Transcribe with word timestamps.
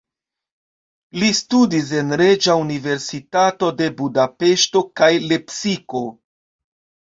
Li 1.23 1.29
studis 1.39 1.91
en 1.99 2.15
Reĝa 2.23 2.57
Universitato 2.63 3.71
de 3.83 3.93
Budapeŝto 4.03 4.85
kaj 5.03 5.15
Lepsiko. 5.31 6.07